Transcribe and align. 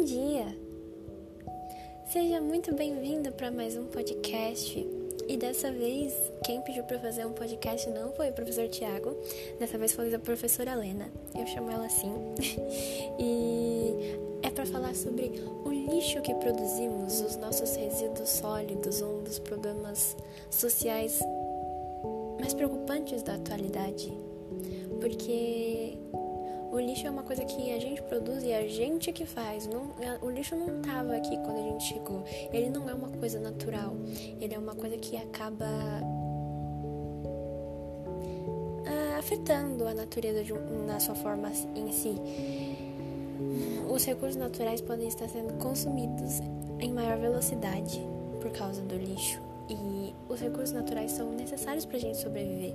Bom 0.00 0.06
dia! 0.06 0.56
Seja 2.10 2.40
muito 2.40 2.74
bem-vindo 2.74 3.30
para 3.32 3.50
mais 3.50 3.76
um 3.76 3.84
podcast. 3.84 4.78
E 5.28 5.36
dessa 5.36 5.70
vez, 5.70 6.14
quem 6.42 6.62
pediu 6.62 6.84
para 6.84 6.98
fazer 6.98 7.26
um 7.26 7.34
podcast 7.34 7.86
não 7.90 8.10
foi 8.12 8.30
o 8.30 8.32
professor 8.32 8.66
Tiago, 8.66 9.14
dessa 9.58 9.76
vez 9.76 9.92
foi 9.92 10.14
a 10.14 10.18
professora 10.18 10.74
Lena. 10.74 11.10
Eu 11.38 11.46
chamo 11.46 11.70
ela 11.70 11.84
assim. 11.84 12.14
e 13.20 14.16
é 14.42 14.48
para 14.48 14.64
falar 14.64 14.94
sobre 14.94 15.32
o 15.66 15.70
lixo 15.70 16.22
que 16.22 16.34
produzimos, 16.34 17.20
os 17.20 17.36
nossos 17.36 17.76
resíduos 17.76 18.30
sólidos, 18.30 19.02
um 19.02 19.22
dos 19.22 19.38
problemas 19.38 20.16
sociais 20.48 21.20
mais 22.40 22.54
preocupantes 22.54 23.22
da 23.22 23.34
atualidade. 23.34 24.10
Porque 24.98 25.89
o 26.70 26.78
lixo 26.78 27.06
é 27.06 27.10
uma 27.10 27.22
coisa 27.22 27.44
que 27.44 27.72
a 27.72 27.78
gente 27.78 28.00
produz 28.02 28.44
e 28.44 28.52
a 28.52 28.66
gente 28.66 29.12
que 29.12 29.26
faz. 29.26 29.66
Não, 29.66 29.90
o 30.22 30.30
lixo 30.30 30.54
não 30.54 30.80
estava 30.80 31.16
aqui 31.16 31.36
quando 31.38 31.58
a 31.58 31.62
gente 31.62 31.84
chegou. 31.84 32.22
Ele 32.52 32.70
não 32.70 32.88
é 32.88 32.94
uma 32.94 33.08
coisa 33.08 33.40
natural. 33.40 33.94
Ele 34.40 34.54
é 34.54 34.58
uma 34.58 34.74
coisa 34.74 34.96
que 34.96 35.16
acaba 35.16 35.66
ah, 38.86 39.18
afetando 39.18 39.86
a 39.86 39.94
natureza 39.94 40.44
na 40.86 41.00
sua 41.00 41.14
forma 41.16 41.50
em 41.74 41.92
si. 41.92 42.14
Os 43.90 44.04
recursos 44.04 44.36
naturais 44.36 44.80
podem 44.80 45.08
estar 45.08 45.28
sendo 45.28 45.54
consumidos 45.54 46.40
em 46.78 46.92
maior 46.92 47.18
velocidade 47.18 48.00
por 48.40 48.52
causa 48.52 48.80
do 48.82 48.96
lixo. 48.96 49.49
E 49.70 50.14
os 50.28 50.40
recursos 50.40 50.72
naturais 50.72 51.12
são 51.12 51.32
necessários 51.32 51.86
para 51.86 51.96
a 51.96 52.00
gente 52.00 52.18
sobreviver. 52.18 52.74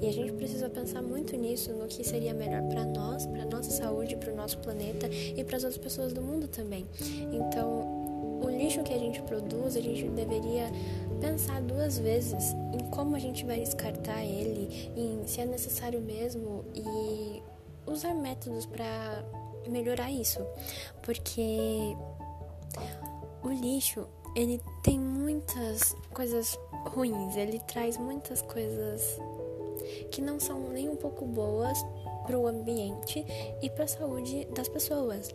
E 0.00 0.06
a 0.06 0.12
gente 0.12 0.32
precisa 0.32 0.68
pensar 0.68 1.02
muito 1.02 1.36
nisso, 1.36 1.72
no 1.72 1.86
que 1.86 2.04
seria 2.04 2.34
melhor 2.34 2.62
para 2.64 2.84
nós, 2.84 3.26
para 3.26 3.46
nossa 3.46 3.70
saúde, 3.70 4.16
para 4.16 4.32
o 4.32 4.36
nosso 4.36 4.58
planeta 4.58 5.08
e 5.08 5.42
para 5.42 5.56
as 5.56 5.64
outras 5.64 5.82
pessoas 5.82 6.12
do 6.12 6.20
mundo 6.20 6.46
também. 6.46 6.86
Então, 7.32 8.04
o 8.44 8.50
lixo 8.50 8.82
que 8.82 8.92
a 8.92 8.98
gente 8.98 9.22
produz, 9.22 9.74
a 9.76 9.80
gente 9.80 10.06
deveria 10.10 10.70
pensar 11.20 11.62
duas 11.62 11.98
vezes 11.98 12.52
em 12.72 12.90
como 12.90 13.16
a 13.16 13.18
gente 13.18 13.44
vai 13.46 13.60
descartar 13.60 14.22
ele, 14.22 14.90
em 14.94 15.26
se 15.26 15.40
é 15.40 15.46
necessário 15.46 16.00
mesmo 16.00 16.64
e 16.74 17.42
usar 17.86 18.14
métodos 18.14 18.66
para 18.66 19.24
melhorar 19.66 20.10
isso, 20.10 20.40
porque 21.02 21.96
o 23.42 23.48
lixo 23.48 24.06
ele 24.34 24.60
tem 24.82 24.98
muitas 24.98 25.96
coisas 26.12 26.58
ruins, 26.86 27.36
ele 27.36 27.60
traz 27.60 27.96
muitas 27.96 28.42
coisas 28.42 29.18
que 30.10 30.20
não 30.20 30.40
são 30.40 30.68
nem 30.70 30.88
um 30.88 30.96
pouco 30.96 31.24
boas 31.26 31.78
para 32.26 32.38
o 32.38 32.46
ambiente 32.46 33.24
e 33.62 33.70
para 33.70 33.84
a 33.84 33.88
saúde 33.88 34.46
das 34.54 34.68
pessoas. 34.68 35.30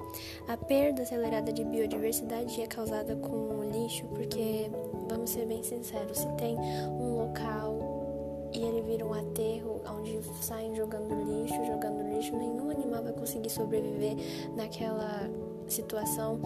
A 0.48 0.58
perda 0.58 1.04
acelerada 1.04 1.54
de 1.54 1.64
biodiversidade 1.64 2.62
é 2.62 2.68
causada 2.68 3.16
com 3.16 3.60
o 3.60 3.64
lixo, 3.64 4.06
porque, 4.08 4.70
vamos 5.08 5.30
ser 5.30 5.46
bem 5.46 5.62
sinceros, 5.64 6.18
se 6.18 6.28
tem 6.34 6.58
um 6.58 7.18
local 7.18 8.50
e 8.52 8.64
ele 8.64 8.82
vira 8.82 9.06
um 9.06 9.14
aterro 9.14 9.80
onde 9.88 10.20
saem 10.42 10.76
jogando 10.76 11.14
lixo, 11.14 11.66
jogando 11.66 12.02
lixo, 12.12 12.36
nenhum 12.36 12.72
animal 12.72 13.04
vai 13.04 13.14
conseguir 13.14 13.50
sobreviver 13.50 14.16
naquela 14.56 15.30
situação 15.68 16.40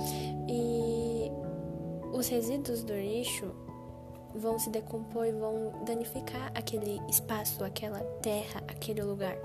e 0.50 1.32
os 2.14 2.28
resíduos 2.28 2.84
do 2.84 2.94
lixo 2.94 3.52
vão 4.36 4.58
se 4.58 4.70
decompor 4.70 5.26
e 5.26 5.32
vão 5.32 5.74
danificar 5.86 6.52
aquele 6.56 7.02
espaço, 7.10 7.64
aquela 7.64 8.00
terra, 8.22 8.64
aquele 8.68 9.02
lugar. 9.02 9.38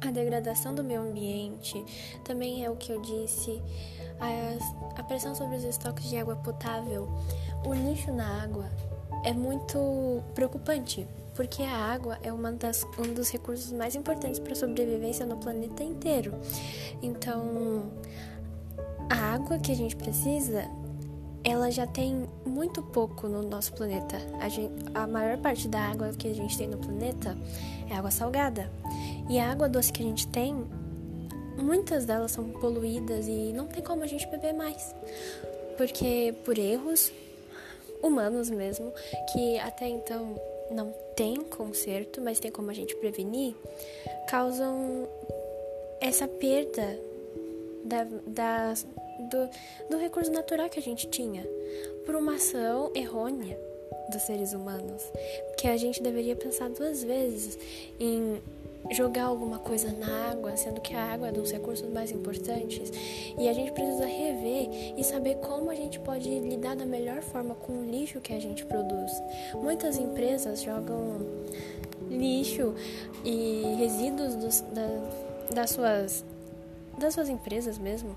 A 0.00 0.10
degradação 0.10 0.74
do 0.74 0.84
meio 0.84 1.02
ambiente 1.02 1.82
também 2.24 2.64
é 2.64 2.70
o 2.70 2.76
que 2.76 2.92
eu 2.92 3.00
disse. 3.00 3.62
A, 4.18 5.00
a 5.00 5.02
pressão 5.02 5.34
sobre 5.34 5.56
os 5.56 5.64
estoques 5.64 6.08
de 6.08 6.16
água 6.16 6.36
potável, 6.36 7.08
o 7.64 7.74
lixo 7.74 8.12
na 8.12 8.42
água 8.42 8.70
é 9.24 9.32
muito 9.32 10.22
preocupante, 10.34 11.06
porque 11.34 11.62
a 11.62 11.76
água 11.76 12.18
é 12.22 12.32
uma 12.32 12.52
das, 12.52 12.84
um 12.98 13.12
dos 13.12 13.30
recursos 13.30 13.72
mais 13.72 13.94
importantes 13.94 14.38
para 14.40 14.52
a 14.52 14.56
sobrevivência 14.56 15.26
no 15.26 15.36
planeta 15.36 15.82
inteiro. 15.82 16.32
Então, 17.02 17.90
a 19.10 19.34
água 19.34 19.58
que 19.58 19.70
a 19.70 19.76
gente 19.76 19.94
precisa 19.94 20.68
ela 21.46 21.70
já 21.70 21.86
tem 21.86 22.28
muito 22.44 22.82
pouco 22.82 23.28
no 23.28 23.40
nosso 23.40 23.72
planeta. 23.72 24.16
A, 24.40 24.48
gente, 24.48 24.74
a, 24.92 25.06
maior 25.06 25.38
parte 25.38 25.68
da 25.68 25.78
água 25.78 26.10
que 26.12 26.26
a 26.28 26.34
gente 26.34 26.58
tem 26.58 26.66
no 26.66 26.76
planeta 26.76 27.36
é 27.88 27.94
água 27.94 28.10
salgada. 28.10 28.68
E 29.30 29.38
a 29.38 29.52
água 29.52 29.68
doce 29.68 29.92
que 29.92 30.02
a 30.02 30.06
gente 30.06 30.26
tem, 30.26 30.66
muitas 31.56 32.04
delas 32.04 32.32
são 32.32 32.48
poluídas 32.48 33.28
e 33.28 33.52
não 33.54 33.68
tem 33.68 33.80
como 33.80 34.02
a 34.02 34.08
gente 34.08 34.26
beber 34.26 34.54
mais. 34.54 34.92
Porque 35.76 36.34
por 36.44 36.58
erros 36.58 37.12
humanos 38.02 38.50
mesmo, 38.50 38.92
que 39.32 39.56
até 39.60 39.88
então 39.88 40.34
não 40.72 40.92
tem 41.14 41.36
conserto, 41.36 42.20
mas 42.20 42.40
tem 42.40 42.50
como 42.50 42.70
a 42.70 42.74
gente 42.74 42.96
prevenir, 42.96 43.54
causam 44.28 45.08
essa 46.00 46.26
perda 46.26 46.98
da, 47.84 48.04
das 48.26 48.84
do, 49.18 49.48
do 49.90 49.98
recurso 49.98 50.30
natural 50.30 50.68
que 50.68 50.78
a 50.78 50.82
gente 50.82 51.08
tinha, 51.08 51.46
por 52.04 52.14
uma 52.14 52.34
ação 52.34 52.90
errônea 52.94 53.58
dos 54.10 54.22
seres 54.22 54.52
humanos, 54.52 55.02
que 55.58 55.66
a 55.66 55.76
gente 55.76 56.02
deveria 56.02 56.36
pensar 56.36 56.68
duas 56.70 57.02
vezes 57.02 57.58
em 57.98 58.40
jogar 58.92 59.24
alguma 59.24 59.58
coisa 59.58 59.90
na 59.92 60.30
água, 60.30 60.56
sendo 60.56 60.80
que 60.80 60.94
a 60.94 61.12
água 61.12 61.28
é 61.28 61.30
um 61.30 61.34
dos 61.34 61.50
recursos 61.50 61.88
mais 61.92 62.12
importantes, 62.12 62.92
e 63.38 63.48
a 63.48 63.52
gente 63.52 63.72
precisa 63.72 64.06
rever 64.06 64.94
e 64.96 65.02
saber 65.02 65.36
como 65.36 65.70
a 65.70 65.74
gente 65.74 65.98
pode 66.00 66.28
lidar 66.28 66.76
da 66.76 66.86
melhor 66.86 67.20
forma 67.22 67.54
com 67.54 67.72
o 67.72 67.84
lixo 67.84 68.20
que 68.20 68.32
a 68.32 68.40
gente 68.40 68.64
produz. 68.64 69.10
Muitas 69.54 69.98
empresas 69.98 70.62
jogam 70.62 71.18
lixo 72.08 72.74
e 73.24 73.74
resíduos 73.78 74.36
dos, 74.36 74.60
da, 74.60 74.86
das 75.54 75.70
suas 75.70 76.24
das 76.98 77.14
suas 77.14 77.28
empresas 77.28 77.78
mesmo 77.78 78.14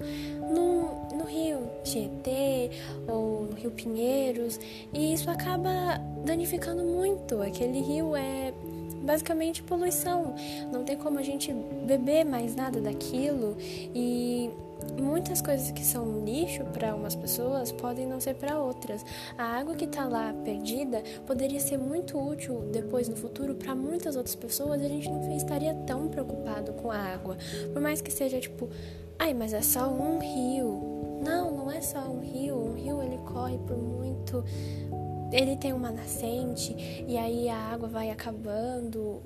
no, 0.53 1.17
no 1.17 1.25
rio 1.25 1.69
Tietê 1.83 2.71
ou 3.07 3.43
no 3.43 3.55
rio 3.55 3.71
Pinheiros 3.71 4.59
e 4.93 5.13
isso 5.13 5.29
acaba 5.29 5.97
danificando 6.25 6.83
muito. 6.83 7.41
Aquele 7.41 7.81
rio 7.81 8.15
é 8.15 8.53
basicamente 9.01 9.63
poluição, 9.63 10.35
não 10.71 10.83
tem 10.83 10.95
como 10.95 11.17
a 11.17 11.23
gente 11.23 11.51
beber 11.85 12.23
mais 12.25 12.55
nada 12.55 12.79
daquilo 12.79 13.57
e 13.59 14.28
muitas 15.29 15.41
coisas 15.43 15.69
que 15.69 15.85
são 15.85 16.25
lixo 16.25 16.63
para 16.73 16.95
umas 16.95 17.13
pessoas 17.13 17.71
podem 17.71 18.03
não 18.07 18.19
ser 18.19 18.33
para 18.33 18.59
outras. 18.59 19.05
A 19.37 19.43
água 19.43 19.75
que 19.75 19.85
está 19.85 20.07
lá 20.07 20.33
perdida 20.43 21.03
poderia 21.27 21.59
ser 21.59 21.77
muito 21.77 22.17
útil 22.17 22.67
depois 22.71 23.07
no 23.07 23.15
futuro 23.15 23.53
para 23.53 23.75
muitas 23.75 24.15
outras 24.15 24.33
pessoas 24.33 24.81
e 24.81 24.85
a 24.85 24.89
gente 24.89 25.07
não 25.07 25.37
estaria 25.37 25.75
tão 25.85 26.07
preocupado 26.07 26.73
com 26.73 26.89
a 26.89 26.97
água. 26.97 27.37
Por 27.71 27.79
mais 27.79 28.01
que 28.01 28.11
seja 28.11 28.39
tipo, 28.39 28.69
ai, 29.19 29.35
mas 29.35 29.53
é 29.53 29.61
só 29.61 29.87
um 29.87 30.17
rio. 30.17 31.21
Não, 31.23 31.55
não 31.55 31.71
é 31.71 31.79
só 31.79 31.99
um 31.99 32.21
rio. 32.21 32.55
Um 32.55 32.73
rio 32.73 33.03
ele 33.03 33.19
corre 33.19 33.59
por 33.59 33.77
muito. 33.77 34.43
Ele 35.31 35.55
tem 35.57 35.73
uma 35.73 35.91
nascente 35.91 36.75
e 37.07 37.15
aí 37.19 37.47
a 37.49 37.55
água 37.55 37.87
vai 37.87 38.09
acabando. 38.09 39.21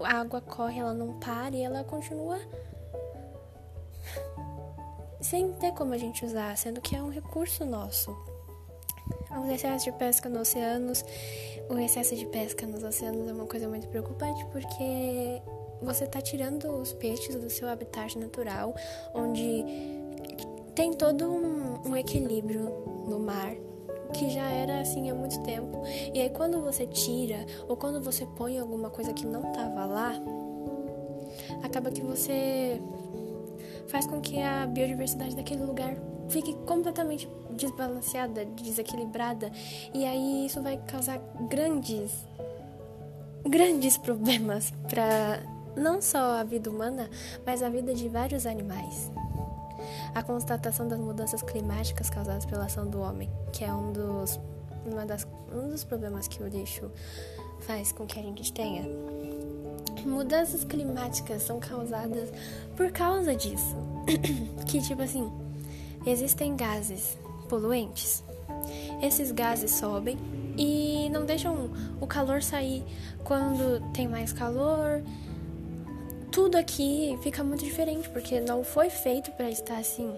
A 0.00 0.20
água 0.20 0.40
corre, 0.40 0.78
ela 0.78 0.94
não 0.94 1.18
para 1.18 1.54
e 1.54 1.60
ela 1.60 1.84
continua 1.84 2.38
sem 5.20 5.52
ter 5.52 5.72
como 5.72 5.92
a 5.92 5.98
gente 5.98 6.24
usar, 6.24 6.56
sendo 6.56 6.80
que 6.80 6.94
é 6.94 7.02
um 7.02 7.10
recurso 7.10 7.64
nosso. 7.64 8.16
Os 9.30 9.50
excessos 9.50 9.84
de 9.84 9.92
pesca 9.92 10.28
nos 10.28 10.48
oceanos, 10.48 11.04
o 11.68 11.78
excesso 11.78 12.16
de 12.16 12.26
pesca 12.26 12.66
nos 12.66 12.82
oceanos 12.82 13.28
é 13.28 13.32
uma 13.32 13.46
coisa 13.46 13.68
muito 13.68 13.86
preocupante 13.88 14.44
porque 14.46 15.42
você 15.82 16.04
está 16.04 16.20
tirando 16.20 16.70
os 16.70 16.92
peixes 16.92 17.34
do 17.36 17.48
seu 17.48 17.68
habitat 17.68 18.18
natural, 18.18 18.74
onde 19.14 19.64
tem 20.74 20.92
todo 20.92 21.24
um, 21.30 21.88
um 21.88 21.96
equilíbrio 21.96 23.04
no 23.06 23.18
mar 23.18 23.54
que 24.12 24.30
já 24.30 24.50
era 24.50 24.80
assim 24.80 25.10
há 25.10 25.14
muito 25.14 25.40
tempo. 25.42 25.82
E 26.14 26.20
aí 26.20 26.30
quando 26.30 26.62
você 26.62 26.86
tira 26.86 27.44
ou 27.68 27.76
quando 27.76 28.00
você 28.00 28.24
põe 28.24 28.58
alguma 28.58 28.90
coisa 28.90 29.12
que 29.12 29.26
não 29.26 29.50
estava 29.50 29.84
lá, 29.84 30.14
acaba 31.62 31.90
que 31.90 32.00
você 32.00 32.80
faz 33.88 34.06
com 34.06 34.20
que 34.20 34.40
a 34.40 34.66
biodiversidade 34.66 35.34
daquele 35.34 35.64
lugar 35.64 35.96
fique 36.28 36.54
completamente 36.66 37.28
desbalanceada, 37.50 38.44
desequilibrada, 38.44 39.50
e 39.92 40.04
aí 40.04 40.46
isso 40.46 40.62
vai 40.62 40.76
causar 40.86 41.18
grandes 41.48 42.12
grandes 43.46 43.96
problemas 43.96 44.72
para 44.88 45.40
não 45.76 46.02
só 46.02 46.38
a 46.38 46.44
vida 46.44 46.70
humana, 46.70 47.08
mas 47.46 47.62
a 47.62 47.68
vida 47.68 47.94
de 47.94 48.08
vários 48.08 48.46
animais. 48.46 49.10
A 50.14 50.22
constatação 50.22 50.88
das 50.88 50.98
mudanças 50.98 51.42
climáticas 51.42 52.10
causadas 52.10 52.44
pela 52.44 52.64
ação 52.64 52.86
do 52.86 53.00
homem, 53.00 53.30
que 53.52 53.64
é 53.64 53.72
um 53.72 53.92
dos, 53.92 54.40
uma 54.84 55.06
das, 55.06 55.26
um 55.52 55.68
dos 55.68 55.84
problemas 55.84 56.26
que 56.26 56.42
o 56.42 56.48
lixo 56.48 56.90
faz 57.60 57.92
com 57.92 58.06
que 58.06 58.18
a 58.18 58.22
gente 58.22 58.52
tenha. 58.52 58.82
Mudanças 60.04 60.64
climáticas 60.64 61.42
são 61.42 61.58
causadas 61.58 62.30
por 62.76 62.90
causa 62.90 63.34
disso. 63.34 63.76
que 64.66 64.80
tipo 64.80 65.02
assim, 65.02 65.30
existem 66.06 66.56
gases 66.56 67.18
poluentes. 67.48 68.22
Esses 69.02 69.30
gases 69.30 69.70
sobem 69.70 70.18
e 70.56 71.08
não 71.10 71.24
deixam 71.24 71.70
o 72.00 72.06
calor 72.06 72.42
sair 72.42 72.84
quando 73.24 73.80
tem 73.92 74.08
mais 74.08 74.32
calor. 74.32 75.02
Tudo 76.30 76.56
aqui 76.56 77.18
fica 77.22 77.42
muito 77.42 77.64
diferente 77.64 78.08
porque 78.08 78.40
não 78.40 78.64
foi 78.64 78.90
feito 78.90 79.30
para 79.32 79.48
estar 79.48 79.78
assim. 79.78 80.12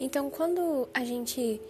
Então, 0.00 0.30
quando 0.30 0.88
a 0.92 1.04
gente 1.04 1.60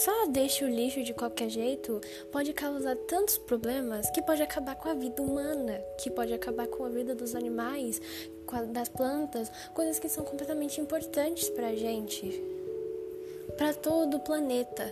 só 0.00 0.26
deixa 0.28 0.64
o 0.64 0.68
lixo 0.68 1.02
de 1.02 1.12
qualquer 1.12 1.50
jeito, 1.50 2.00
pode 2.32 2.54
causar 2.54 2.96
tantos 2.96 3.36
problemas 3.36 4.08
que 4.10 4.22
pode 4.22 4.42
acabar 4.42 4.74
com 4.74 4.88
a 4.88 4.94
vida 4.94 5.20
humana, 5.22 5.78
que 5.98 6.10
pode 6.10 6.32
acabar 6.32 6.66
com 6.68 6.86
a 6.86 6.88
vida 6.88 7.14
dos 7.14 7.34
animais, 7.34 8.00
das 8.68 8.88
plantas, 8.88 9.52
coisas 9.74 9.98
que 9.98 10.08
são 10.08 10.24
completamente 10.24 10.80
importantes 10.80 11.50
para 11.50 11.68
a 11.68 11.76
gente, 11.76 12.42
para 13.58 13.74
todo 13.74 14.16
o 14.16 14.20
planeta. 14.20 14.90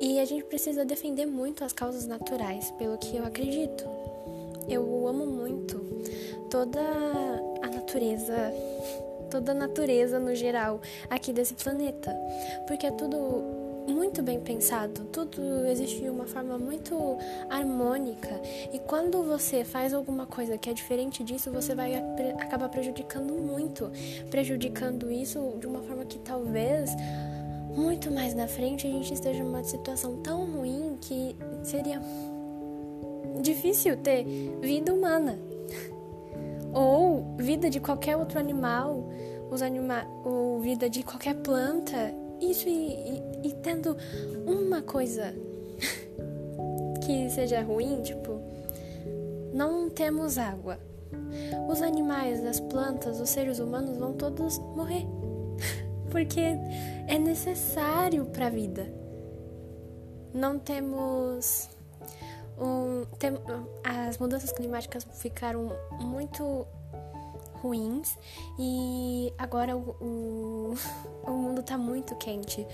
E 0.00 0.18
a 0.18 0.24
gente 0.24 0.44
precisa 0.44 0.84
defender 0.84 1.26
muito 1.26 1.64
as 1.64 1.72
causas 1.72 2.06
naturais, 2.06 2.72
pelo 2.72 2.98
que 2.98 3.16
eu 3.16 3.24
acredito. 3.24 3.84
Eu 4.68 5.06
amo 5.06 5.24
muito 5.24 5.78
toda 6.50 6.80
a 7.62 7.68
natureza 7.68 8.52
toda 9.28 9.52
a 9.52 9.54
natureza 9.54 10.18
no 10.18 10.34
geral 10.34 10.80
aqui 11.08 11.32
desse 11.32 11.54
planeta, 11.54 12.14
porque 12.66 12.86
é 12.86 12.90
tudo 12.90 13.16
muito 13.88 14.22
bem 14.22 14.38
pensado, 14.40 15.04
tudo 15.06 15.66
existe 15.66 16.02
de 16.02 16.10
uma 16.10 16.26
forma 16.26 16.58
muito 16.58 17.16
harmônica. 17.48 18.40
E 18.72 18.78
quando 18.78 19.22
você 19.22 19.64
faz 19.64 19.94
alguma 19.94 20.26
coisa 20.26 20.58
que 20.58 20.68
é 20.68 20.74
diferente 20.74 21.24
disso, 21.24 21.50
você 21.50 21.74
vai 21.74 21.94
acabar 22.38 22.68
prejudicando 22.68 23.32
muito, 23.34 23.90
prejudicando 24.30 25.10
isso 25.10 25.56
de 25.58 25.66
uma 25.66 25.80
forma 25.82 26.04
que 26.04 26.18
talvez 26.18 26.90
muito 27.74 28.10
mais 28.10 28.34
na 28.34 28.46
frente 28.46 28.86
a 28.86 28.90
gente 28.90 29.12
esteja 29.14 29.42
numa 29.42 29.62
situação 29.62 30.16
tão 30.16 30.44
ruim 30.50 30.98
que 31.00 31.36
seria 31.62 32.00
difícil 33.40 33.96
ter 33.96 34.24
vida 34.60 34.92
humana 34.92 35.38
ou 36.74 37.36
vida 37.38 37.70
de 37.70 37.80
qualquer 37.80 38.16
outro 38.16 38.38
animal, 38.38 39.08
os 39.50 39.60
ou 40.24 40.60
vida 40.60 40.88
de 40.88 41.02
qualquer 41.02 41.34
planta. 41.36 42.14
Isso 42.40 42.68
e, 42.68 42.92
e, 42.92 43.48
e 43.48 43.52
tendo 43.62 43.96
uma 44.46 44.82
coisa 44.82 45.34
que 47.04 47.28
seja 47.30 47.62
ruim, 47.62 48.00
tipo, 48.02 48.40
não 49.52 49.90
temos 49.90 50.38
água. 50.38 50.78
Os 51.68 51.82
animais, 51.82 52.44
as 52.44 52.60
plantas, 52.60 53.20
os 53.20 53.28
seres 53.28 53.58
humanos 53.58 53.96
vão 53.96 54.12
todos 54.12 54.58
morrer. 54.58 55.06
Porque 56.10 56.40
é 57.06 57.18
necessário 57.18 58.24
para 58.26 58.46
a 58.46 58.50
vida. 58.50 58.86
Não 60.32 60.58
temos 60.58 61.68
um, 62.60 63.04
tem, 63.18 63.30
as 63.84 64.18
mudanças 64.18 64.50
climáticas 64.52 65.06
ficaram 65.14 65.70
muito 66.00 66.66
ruins 67.62 68.16
e 68.58 69.32
agora 69.38 69.76
o, 69.76 69.96
o, 70.00 70.74
o 71.26 71.32
mundo 71.32 71.60
está 71.60 71.76
muito 71.76 72.14
quente. 72.16 72.66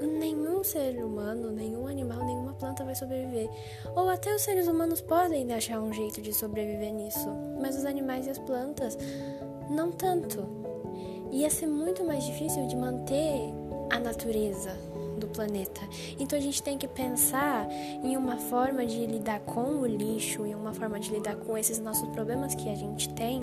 Nenhum 0.00 0.64
ser 0.64 1.02
humano, 1.04 1.50
nenhum 1.50 1.86
animal, 1.86 2.24
nenhuma 2.24 2.52
planta 2.54 2.84
vai 2.84 2.94
sobreviver. 2.94 3.48
Ou 3.94 4.08
até 4.08 4.34
os 4.34 4.42
seres 4.42 4.66
humanos 4.66 5.00
podem 5.00 5.52
achar 5.52 5.80
um 5.80 5.92
jeito 5.92 6.20
de 6.20 6.32
sobreviver 6.32 6.92
nisso, 6.92 7.28
mas 7.60 7.76
os 7.76 7.84
animais 7.84 8.26
e 8.26 8.30
as 8.30 8.38
plantas 8.38 8.98
não 9.70 9.92
tanto. 9.92 10.46
Ia 11.30 11.48
ser 11.48 11.66
muito 11.66 12.04
mais 12.04 12.24
difícil 12.24 12.66
de 12.66 12.76
manter 12.76 13.52
a 13.90 13.98
natureza 13.98 14.76
do 15.22 15.28
planeta. 15.28 15.80
Então 16.18 16.38
a 16.38 16.42
gente 16.42 16.62
tem 16.62 16.76
que 16.76 16.88
pensar 16.88 17.68
em 18.02 18.16
uma 18.16 18.36
forma 18.36 18.84
de 18.84 19.06
lidar 19.06 19.40
com 19.40 19.80
o 19.80 19.86
lixo, 19.86 20.44
em 20.44 20.54
uma 20.54 20.74
forma 20.74 20.98
de 20.98 21.10
lidar 21.10 21.36
com 21.36 21.56
esses 21.56 21.78
nossos 21.78 22.08
problemas 22.10 22.54
que 22.54 22.68
a 22.68 22.74
gente 22.74 23.08
tem 23.14 23.40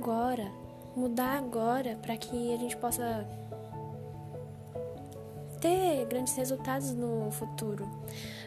agora, 0.00 0.50
mudar 0.96 1.36
agora 1.36 1.94
para 2.00 2.16
que 2.16 2.54
a 2.54 2.56
gente 2.56 2.74
possa 2.78 3.28
ter 5.60 6.06
grandes 6.06 6.34
resultados 6.36 6.92
no 6.94 7.30
futuro. 7.30 7.86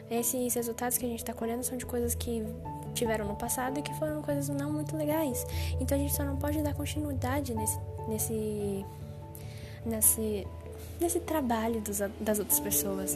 Esses 0.10 0.56
resultados 0.56 0.98
que 0.98 1.06
a 1.06 1.10
gente 1.10 1.20
está 1.20 1.32
colhendo 1.32 1.64
são 1.64 1.78
de 1.78 1.86
coisas 1.86 2.16
que 2.16 2.44
tiveram 2.96 3.28
no 3.28 3.36
passado 3.36 3.80
e 3.80 3.84
que 3.84 3.94
foram 4.00 4.24
coisas 4.24 4.50
não 4.50 4.74
muito 4.74 4.98
legais. 4.98 5.46
Então 5.80 5.96
a 5.96 6.02
gente 6.02 6.16
só 6.16 6.24
não 6.24 6.38
pode 6.38 6.60
dar 6.64 6.74
continuidade 6.74 7.54
nesse, 7.54 7.80
nesse, 8.08 8.86
nesse, 9.86 10.48
nesse 11.00 11.20
trabalho 11.20 11.82
dos, 11.82 12.00
das 12.20 12.40
outras 12.40 12.60
pessoas. 12.60 13.16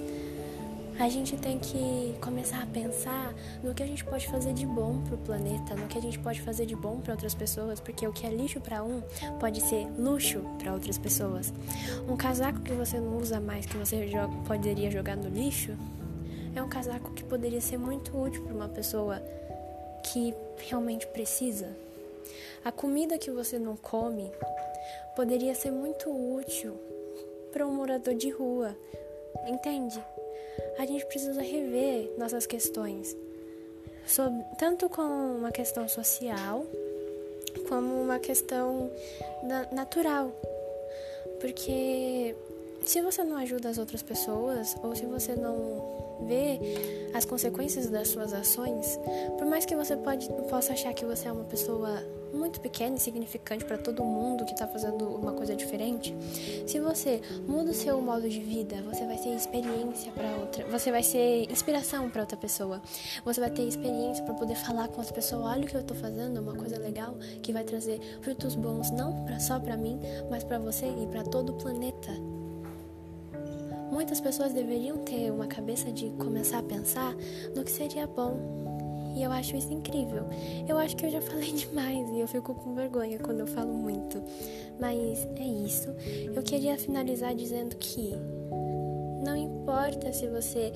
A 1.00 1.10
gente 1.10 1.38
tem 1.38 1.60
que 1.60 2.16
começar 2.20 2.64
a 2.64 2.66
pensar 2.66 3.34
no 3.64 3.72
que 3.74 3.84
a 3.84 3.86
gente 3.86 4.04
pode 4.04 4.28
fazer 4.28 4.54
de 4.54 4.66
bom 4.66 5.00
pro 5.04 5.16
planeta, 5.18 5.76
no 5.76 5.88
que 5.88 5.96
a 5.96 6.02
gente 6.02 6.18
pode 6.18 6.42
fazer 6.42 6.66
de 6.66 6.76
bom 6.76 7.00
para 7.00 7.14
outras 7.14 7.36
pessoas, 7.36 7.80
porque 7.80 8.08
o 8.08 8.12
que 8.12 8.26
é 8.26 8.30
lixo 8.30 8.60
para 8.60 8.84
um 8.84 9.02
pode 9.40 9.62
ser 9.62 9.88
luxo 9.98 10.42
para 10.58 10.74
outras 10.74 10.98
pessoas. 10.98 11.54
Um 12.10 12.18
casaco 12.18 12.62
que 12.62 12.72
você 12.74 13.00
não 13.00 13.18
usa 13.18 13.40
mais, 13.40 13.68
que 13.68 13.78
você 13.78 14.08
joga, 14.08 14.36
poderia 14.48 14.90
jogar 14.90 15.16
no 15.16 15.30
lixo, 15.30 15.78
é 16.56 16.64
um 16.64 16.68
casaco 16.68 17.14
que 17.14 17.24
poderia 17.24 17.62
ser 17.62 17.78
muito 17.78 18.20
útil 18.20 18.44
para 18.44 18.56
uma 18.56 18.68
pessoa 18.68 19.22
que 20.04 20.34
realmente 20.68 21.06
precisa. 21.08 21.70
A 22.66 22.72
comida 22.72 23.20
que 23.20 23.30
você 23.30 23.60
não 23.60 23.78
come 23.78 24.32
poderia 25.16 25.54
ser 25.54 25.70
muito 25.70 26.10
útil 26.10 26.76
para 27.52 27.68
um 27.68 27.74
morador 27.74 28.16
de 28.16 28.32
rua, 28.32 28.76
entende? 29.48 30.02
A 30.78 30.86
gente 30.86 31.06
precisa 31.06 31.42
rever 31.42 32.12
nossas 32.18 32.46
questões, 32.46 33.16
sobre, 34.06 34.44
tanto 34.58 34.88
com 34.90 35.02
uma 35.02 35.52
questão 35.52 35.88
social 35.88 36.66
como 37.68 38.02
uma 38.02 38.20
questão 38.20 38.92
natural, 39.72 40.32
porque 41.40 42.36
se 42.88 43.02
você 43.02 43.24
não 43.24 43.36
ajuda 43.38 43.70
as 43.70 43.78
outras 43.78 44.02
pessoas 44.02 44.76
ou 44.82 44.96
se 44.96 45.06
você 45.06 45.36
não 45.36 46.18
vê 46.26 46.60
as 47.14 47.26
consequências 47.26 47.90
das 47.90 48.08
suas 48.08 48.34
ações, 48.34 48.98
por 49.38 49.46
mais 49.46 49.66
que 49.66 49.76
você 49.76 49.96
pode, 49.96 50.28
possa 50.50 50.74
achar 50.74 50.94
que 50.94 51.06
você 51.06 51.28
é 51.28 51.32
uma 51.32 51.44
pessoa 51.44 52.02
muito 52.34 52.60
pequena 52.62 52.96
e 52.96 53.00
significante 53.00 53.66
para 53.66 53.78
todo 53.78 54.04
mundo 54.04 54.46
que 54.46 54.54
está 54.54 54.68
fazendo 54.68 55.06
uma 55.08 55.34
coisa 55.34 55.56
diferente, 55.56 56.16
se 56.66 56.80
você 56.80 57.22
muda 57.48 57.72
o 57.72 57.74
seu 57.74 58.00
modo 58.02 58.30
de 58.30 58.40
vida, 58.40 58.82
você 58.84 59.06
vai 59.06 59.18
ser 59.18 59.30
experiência 59.36 60.12
para 60.12 60.38
outra, 60.38 60.66
você 60.66 60.92
vai 60.92 61.04
ser 61.04 61.52
inspiração 61.52 62.10
para 62.10 62.22
outra 62.22 62.38
pessoa. 62.38 62.82
Você 63.26 63.40
vai 63.40 63.50
ter 63.50 63.64
experiência 63.64 64.24
para 64.24 64.34
poder 64.34 64.56
falar 64.56 64.88
com 64.88 65.02
as 65.02 65.12
pessoas, 65.12 65.46
olha 65.46 65.66
o 65.66 65.68
que 65.68 65.76
eu 65.76 65.82
estou 65.82 65.98
fazendo, 65.98 66.40
uma 66.40 66.56
coisa 66.56 66.78
legal 66.78 67.16
que 67.42 67.52
vai 67.52 67.64
trazer 67.64 68.00
frutos 68.22 68.56
bons 68.56 68.92
não 68.92 69.26
pra, 69.26 69.40
só 69.40 69.60
para 69.60 69.76
mim, 69.76 70.00
mas 70.30 70.44
para 70.44 70.60
você 70.60 70.86
e 70.86 71.08
para 71.08 71.24
todo 71.24 71.54
o 71.54 71.58
planeta. 71.58 72.37
Muitas 73.92 74.20
pessoas 74.20 74.54
deveriam 74.54 74.98
ter 74.98 75.32
uma 75.32 75.48
cabeça 75.48 75.92
de 75.92 76.10
começar 76.12 76.60
a 76.60 76.64
pensar 76.64 77.16
no 77.56 77.64
que 77.64 77.72
seria 77.72 78.06
bom 78.06 78.68
e 79.18 79.24
eu 79.24 79.32
acho 79.32 79.56
isso 79.56 79.74
incrível. 79.74 80.26
Eu 80.68 80.78
acho 80.78 80.96
que 80.96 81.06
eu 81.06 81.10
já 81.10 81.20
falei 81.22 81.52
demais 81.52 82.08
e 82.12 82.20
eu 82.20 82.28
fico 82.28 82.54
com 82.54 82.76
vergonha 82.76 83.18
quando 83.18 83.40
eu 83.40 83.48
falo 83.48 83.74
muito. 83.74 84.22
Mas 84.80 85.28
é 85.36 85.44
isso. 85.44 85.90
Eu 86.36 86.44
queria 86.44 86.78
finalizar 86.78 87.34
dizendo 87.34 87.76
que 87.78 88.14
não 89.24 89.36
importa 89.36 90.14
se 90.14 90.28
você 90.28 90.72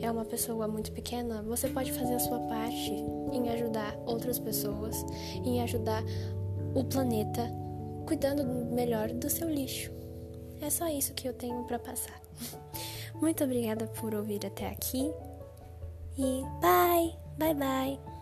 é 0.00 0.10
uma 0.10 0.24
pessoa 0.24 0.66
muito 0.66 0.90
pequena, 0.92 1.42
você 1.42 1.68
pode 1.68 1.92
fazer 1.92 2.14
a 2.14 2.18
sua 2.18 2.40
parte 2.40 2.92
em 3.32 3.50
ajudar 3.50 3.94
outras 4.06 4.38
pessoas, 4.38 4.96
em 5.44 5.62
ajudar 5.62 6.02
o 6.74 6.82
planeta, 6.82 7.42
cuidando 8.06 8.44
melhor 8.72 9.10
do 9.10 9.28
seu 9.28 9.48
lixo. 9.50 9.90
É 10.60 10.70
só 10.70 10.88
isso 10.88 11.12
que 11.12 11.28
eu 11.28 11.34
tenho 11.34 11.64
para 11.64 11.78
passar. 11.78 12.25
Muito 13.20 13.44
obrigada 13.44 13.86
por 13.86 14.14
ouvir 14.14 14.44
até 14.46 14.68
aqui 14.68 15.12
e 16.18 16.42
bye! 16.60 17.26
Bye 17.38 17.54
bye. 17.54 18.15